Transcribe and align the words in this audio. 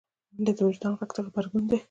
منډه 0.35 0.51
د 0.57 0.59
وجدان 0.67 0.93
غږ 0.99 1.11
ته 1.15 1.21
غبرګون 1.25 1.63
دی 1.69 1.77